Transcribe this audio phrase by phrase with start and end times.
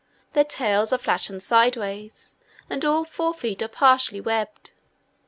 [0.33, 2.35] Their tails are flattened sideways,
[2.71, 4.71] and all four feet partially webbed.